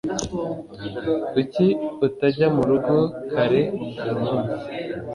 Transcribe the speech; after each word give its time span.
Kuki 1.31 1.65
utajya 2.07 2.47
murugo 2.55 2.97
kare 3.31 3.61
uyu 4.03 4.15
munsi? 4.23 4.57